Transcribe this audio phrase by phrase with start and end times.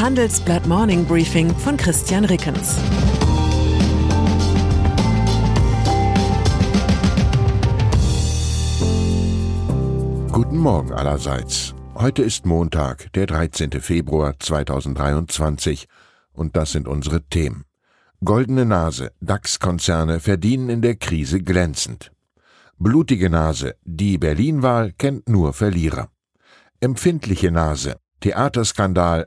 [0.00, 2.78] Handelsblatt Morning Briefing von Christian Rickens.
[10.32, 11.74] Guten Morgen allerseits.
[11.94, 13.72] Heute ist Montag, der 13.
[13.82, 15.86] Februar 2023
[16.32, 17.66] und das sind unsere Themen.
[18.24, 22.10] Goldene Nase, DAX-Konzerne verdienen in der Krise glänzend.
[22.78, 26.08] Blutige Nase, die Berlin-Wahl kennt nur Verlierer.
[26.80, 29.26] Empfindliche Nase, Theaterskandal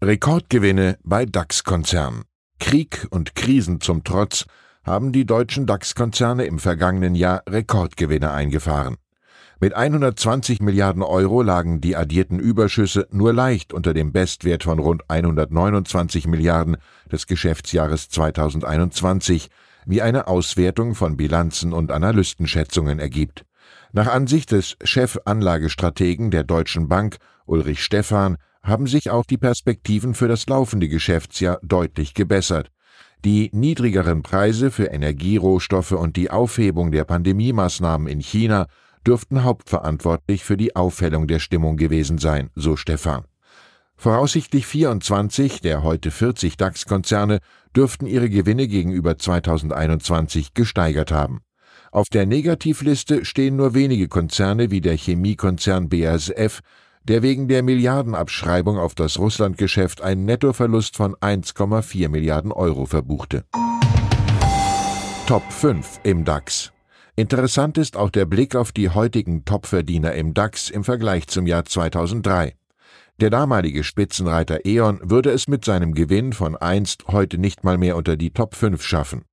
[0.00, 2.22] Rekordgewinne bei DAX-Konzernen.
[2.60, 4.46] Krieg und Krisen zum Trotz
[4.84, 8.96] haben die deutschen DAX-Konzerne im vergangenen Jahr Rekordgewinne eingefahren.
[9.62, 15.02] Mit 120 Milliarden Euro lagen die addierten Überschüsse nur leicht unter dem Bestwert von rund
[15.08, 16.78] 129 Milliarden
[17.12, 19.50] des Geschäftsjahres 2021,
[19.84, 23.44] wie eine Auswertung von Bilanzen und Analystenschätzungen ergibt.
[23.92, 30.28] Nach Ansicht des Chefanlagestrategen der Deutschen Bank, Ulrich Stephan, haben sich auch die Perspektiven für
[30.28, 32.70] das laufende Geschäftsjahr deutlich gebessert.
[33.26, 38.66] Die niedrigeren Preise für Energierohstoffe und die Aufhebung der Pandemiemaßnahmen in China
[39.06, 43.24] dürften hauptverantwortlich für die Aufhellung der Stimmung gewesen sein, so Stephan.
[43.96, 47.40] Voraussichtlich 24 der heute 40 DAX-Konzerne
[47.76, 51.42] dürften ihre Gewinne gegenüber 2021 gesteigert haben.
[51.92, 56.60] Auf der Negativliste stehen nur wenige Konzerne wie der Chemiekonzern BASF,
[57.04, 63.44] der wegen der Milliardenabschreibung auf das Russlandgeschäft einen Nettoverlust von 1,4 Milliarden Euro verbuchte.
[65.26, 66.72] Top 5 im DAX.
[67.20, 71.66] Interessant ist auch der Blick auf die heutigen Topverdiener im DAX im Vergleich zum Jahr
[71.66, 72.54] 2003.
[73.20, 77.98] Der damalige Spitzenreiter E.ON würde es mit seinem Gewinn von einst heute nicht mal mehr
[77.98, 79.26] unter die Top 5 schaffen.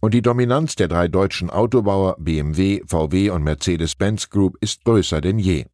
[0.00, 5.38] Und die Dominanz der drei deutschen Autobauer BMW, VW und Mercedes-Benz Group ist größer denn
[5.38, 5.66] je.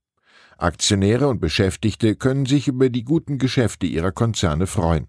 [0.58, 5.06] Aktionäre und Beschäftigte können sich über die guten Geschäfte ihrer Konzerne freuen.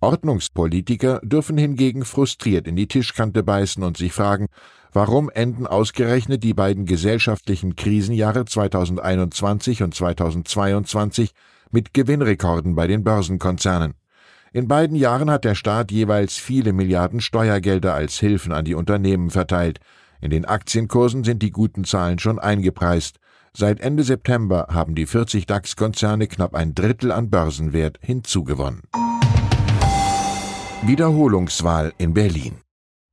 [0.00, 4.46] Ordnungspolitiker dürfen hingegen frustriert in die Tischkante beißen und sich fragen,
[4.92, 11.32] warum enden ausgerechnet die beiden gesellschaftlichen Krisenjahre 2021 und 2022
[11.70, 13.94] mit Gewinnrekorden bei den Börsenkonzernen.
[14.52, 19.30] In beiden Jahren hat der Staat jeweils viele Milliarden Steuergelder als Hilfen an die Unternehmen
[19.30, 19.78] verteilt.
[20.20, 23.18] In den Aktienkursen sind die guten Zahlen schon eingepreist.
[23.52, 28.82] Seit Ende September haben die 40 DAX-Konzerne knapp ein Drittel an Börsenwert hinzugewonnen.
[30.82, 32.54] Wiederholungswahl in Berlin.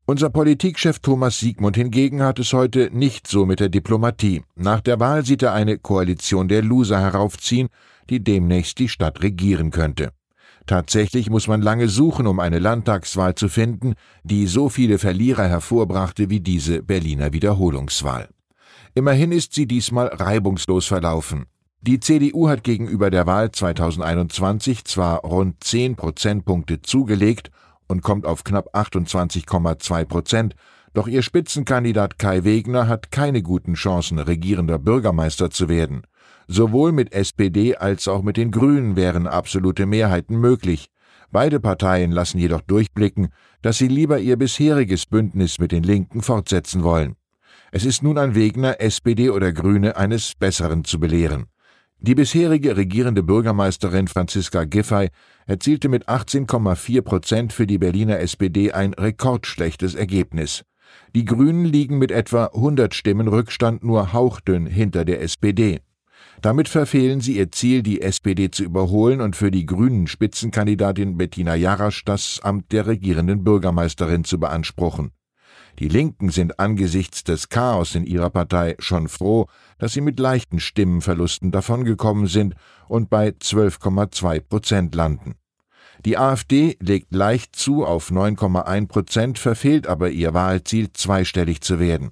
[0.05, 4.43] Unser Politikchef Thomas Siegmund hingegen hat es heute nicht so mit der Diplomatie.
[4.55, 7.67] Nach der Wahl sieht er eine Koalition der Loser heraufziehen,
[8.09, 10.11] die demnächst die Stadt regieren könnte.
[10.65, 16.29] Tatsächlich muss man lange suchen, um eine Landtagswahl zu finden, die so viele Verlierer hervorbrachte
[16.29, 18.29] wie diese Berliner Wiederholungswahl.
[18.95, 21.47] Immerhin ist sie diesmal reibungslos verlaufen.
[21.87, 27.49] Die CDU hat gegenüber der Wahl 2021 zwar rund 10 Prozentpunkte zugelegt
[27.87, 30.55] und kommt auf knapp 28,2 Prozent.
[30.93, 36.01] Doch ihr Spitzenkandidat Kai Wegner hat keine guten Chancen, regierender Bürgermeister zu werden.
[36.49, 40.89] Sowohl mit SPD als auch mit den Grünen wären absolute Mehrheiten möglich.
[41.31, 43.29] Beide Parteien lassen jedoch durchblicken,
[43.61, 47.15] dass sie lieber ihr bisheriges Bündnis mit den Linken fortsetzen wollen.
[47.71, 51.45] Es ist nun an Wegner, SPD oder Grüne eines Besseren zu belehren.
[51.99, 55.09] Die bisherige regierende Bürgermeisterin Franziska Giffey
[55.47, 60.63] erzielte mit 18,4 Prozent für die Berliner SPD ein rekordschlechtes Ergebnis.
[61.15, 65.79] Die Grünen liegen mit etwa 100 Stimmen Rückstand nur hauchdünn hinter der SPD.
[66.41, 71.55] Damit verfehlen sie ihr Ziel, die SPD zu überholen und für die grünen Spitzenkandidatin Bettina
[71.55, 75.11] Jarasch das Amt der regierenden Bürgermeisterin zu beanspruchen.
[75.79, 79.45] Die Linken sind angesichts des Chaos in ihrer Partei schon froh,
[79.77, 82.55] dass sie mit leichten Stimmenverlusten davongekommen sind
[82.87, 85.35] und bei 12,2 Prozent landen.
[86.03, 92.11] Die AfD legt leicht zu auf 9,1 Prozent, verfehlt aber ihr Wahlziel, zweistellig zu werden.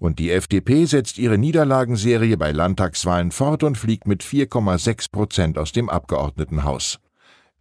[0.00, 5.72] Und die FDP setzt ihre Niederlagenserie bei Landtagswahlen fort und fliegt mit 4,6 Prozent aus
[5.72, 7.00] dem Abgeordnetenhaus.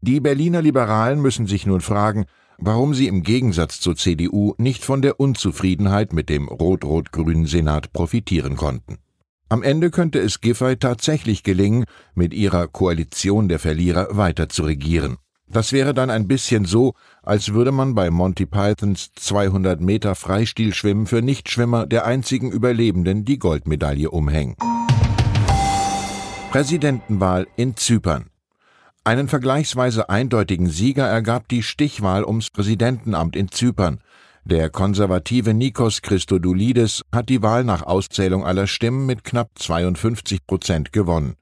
[0.01, 2.25] Die Berliner Liberalen müssen sich nun fragen,
[2.57, 8.55] warum sie im Gegensatz zur CDU nicht von der Unzufriedenheit mit dem rot-rot-grünen Senat profitieren
[8.55, 8.97] konnten.
[9.49, 15.17] Am Ende könnte es Giffey tatsächlich gelingen, mit ihrer Koalition der Verlierer weiter zu regieren.
[15.49, 16.93] Das wäre dann ein bisschen so,
[17.23, 23.39] als würde man bei Monty Pythons 200 Meter Freistilschwimmen für Nichtschwimmer der einzigen Überlebenden die
[23.39, 24.57] Goldmedaille umhängen.
[26.51, 28.29] Präsidentenwahl in Zypern.
[29.07, 34.01] Einen vergleichsweise eindeutigen Sieger ergab die Stichwahl ums Präsidentenamt in Zypern.
[34.43, 40.91] Der konservative Nikos Christodoulidis hat die Wahl nach Auszählung aller Stimmen mit knapp 52 Prozent
[40.91, 41.35] gewonnen.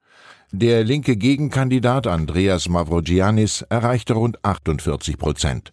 [0.52, 5.72] Der linke Gegenkandidat Andreas Mavrogiannis erreichte rund 48 Prozent.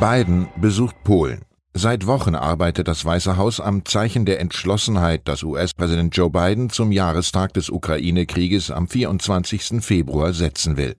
[0.00, 1.42] Biden besucht Polen.
[1.74, 6.92] Seit Wochen arbeitet das Weiße Haus am Zeichen der Entschlossenheit, das US-Präsident Joe Biden zum
[6.92, 9.82] Jahrestag des Ukraine-Krieges am 24.
[9.82, 10.96] Februar setzen will.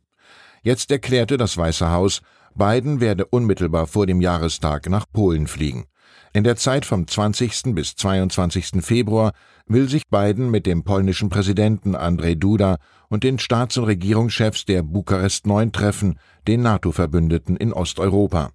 [0.64, 2.22] Jetzt erklärte das Weiße Haus,
[2.56, 5.86] Biden werde unmittelbar vor dem Jahrestag nach Polen fliegen.
[6.34, 7.76] In der Zeit vom 20.
[7.76, 8.82] bis 22.
[8.82, 9.34] Februar
[9.68, 12.78] will sich Biden mit dem polnischen Präsidenten Andrzej Duda
[13.10, 16.18] und den Staats- und Regierungschefs der Bukarest 9 treffen,
[16.48, 18.50] den NATO-Verbündeten in Osteuropa.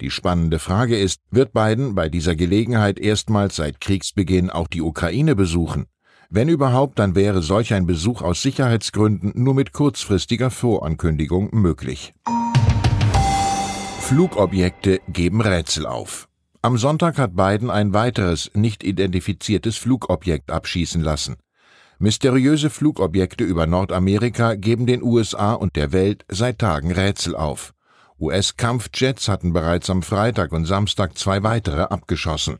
[0.00, 5.34] Die spannende Frage ist, wird Biden bei dieser Gelegenheit erstmals seit Kriegsbeginn auch die Ukraine
[5.34, 5.86] besuchen?
[6.28, 12.12] Wenn überhaupt, dann wäre solch ein Besuch aus Sicherheitsgründen nur mit kurzfristiger Vorankündigung möglich.
[14.00, 16.28] Flugobjekte geben Rätsel auf.
[16.62, 21.36] Am Sonntag hat Biden ein weiteres nicht identifiziertes Flugobjekt abschießen lassen.
[21.98, 27.72] Mysteriöse Flugobjekte über Nordamerika geben den USA und der Welt seit Tagen Rätsel auf.
[28.18, 32.58] US-Kampfjets hatten bereits am Freitag und Samstag zwei weitere abgeschossen.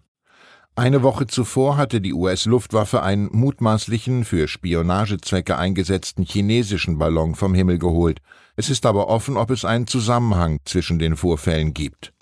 [0.74, 7.78] Eine Woche zuvor hatte die US-Luftwaffe einen mutmaßlichen für Spionagezwecke eingesetzten chinesischen Ballon vom Himmel
[7.78, 8.20] geholt.
[8.56, 12.12] Es ist aber offen, ob es einen Zusammenhang zwischen den Vorfällen gibt.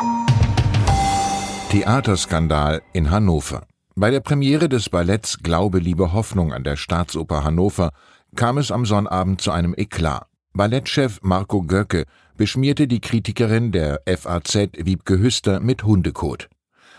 [1.71, 3.67] Theaterskandal in Hannover.
[3.97, 7.91] Bei der Premiere des Balletts Glaube, Liebe, Hoffnung an der Staatsoper Hannover
[8.37, 10.29] kam es am Sonnabend zu einem Eklat.
[10.53, 12.05] Ballettchef Marco Göcke
[12.37, 16.49] beschmierte die Kritikerin der FAZ Wiebke Hüster mit Hundekot.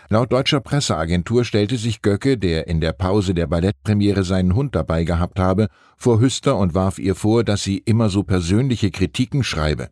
[0.08, 5.02] Laut deutscher Presseagentur stellte sich Göcke, der in der Pause der Ballettpremiere seinen Hund dabei
[5.04, 9.88] gehabt habe, vor Hüster und warf ihr vor, dass sie immer so persönliche Kritiken schreibe.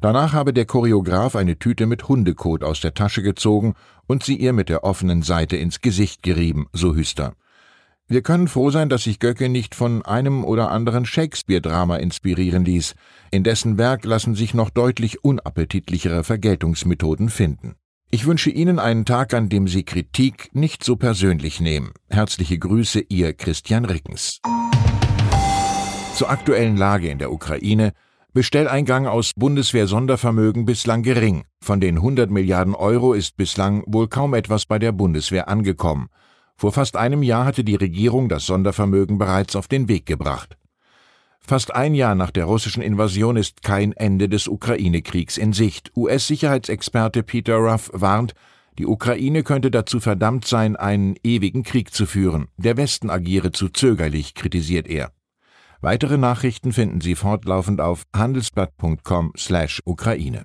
[0.00, 3.74] Danach habe der Choreograf eine Tüte mit Hundekot aus der Tasche gezogen
[4.06, 7.34] und sie ihr mit der offenen Seite ins Gesicht gerieben, so Hüster.
[8.12, 12.94] Wir können froh sein, dass sich Göcke nicht von einem oder anderen Shakespeare-Drama inspirieren ließ.
[13.30, 17.76] In dessen Werk lassen sich noch deutlich unappetitlichere Vergeltungsmethoden finden.
[18.10, 21.92] Ich wünsche Ihnen einen Tag, an dem Sie Kritik nicht so persönlich nehmen.
[22.08, 24.40] Herzliche Grüße, Ihr Christian Rickens.
[26.16, 27.92] Zur aktuellen Lage in der Ukraine.
[28.32, 31.44] Bestelleingang aus Bundeswehr-Sondervermögen bislang gering.
[31.62, 36.08] Von den 100 Milliarden Euro ist bislang wohl kaum etwas bei der Bundeswehr angekommen.
[36.60, 40.58] Vor fast einem Jahr hatte die Regierung das Sondervermögen bereits auf den Weg gebracht.
[41.40, 45.90] Fast ein Jahr nach der russischen Invasion ist kein Ende des Ukraine-Kriegs in Sicht.
[45.96, 48.34] US-Sicherheitsexperte Peter Ruff warnt,
[48.78, 52.48] die Ukraine könnte dazu verdammt sein, einen ewigen Krieg zu führen.
[52.58, 55.12] Der Westen agiere zu zögerlich, kritisiert er.
[55.80, 60.44] Weitere Nachrichten finden Sie fortlaufend auf handelsblatt.com/Ukraine.